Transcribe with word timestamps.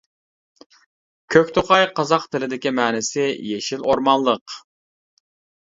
كۆكتوقاي 1.35 1.85
قازاق 1.99 2.25
تىلىدىكى 2.37 2.73
مەنىسى 2.81 3.29
«يېشىل 3.53 3.87
ئورمانلىق». 3.87 4.59